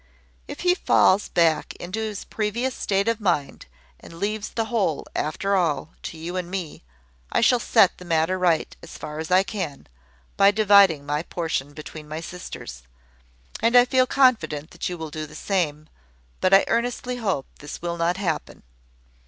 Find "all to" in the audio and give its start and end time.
5.55-6.17